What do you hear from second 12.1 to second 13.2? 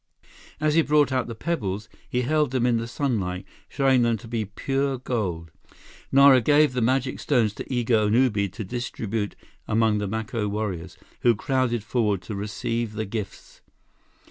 to receive the